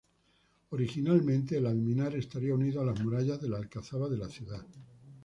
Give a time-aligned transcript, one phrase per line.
[0.71, 4.65] Originalmente, el alminar estaría unido a las murallas de la alcazaba de la ciudad.